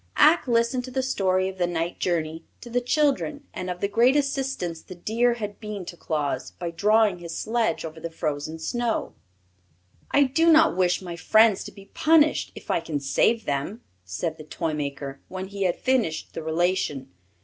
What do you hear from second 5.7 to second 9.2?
to Claus by drawing his sledge over the frozen snow.